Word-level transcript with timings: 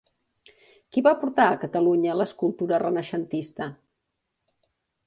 Qui 0.95 1.03
va 1.09 1.13
portar 1.25 1.45
a 1.49 1.59
Catalunya 1.65 2.17
l'escultura 2.23 2.81
renaixentista? 2.87 3.71